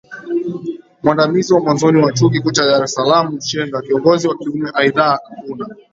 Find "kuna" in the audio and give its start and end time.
5.47-5.67